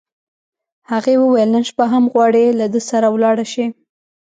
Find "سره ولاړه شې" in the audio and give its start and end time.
2.89-3.65